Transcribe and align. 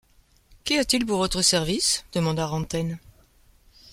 Qu’y 0.63 0.79
a-t-il 0.79 1.05
pour 1.05 1.19
votre 1.19 1.43
service? 1.43 2.05
demanda 2.13 2.47
Rantaine. 2.47 2.97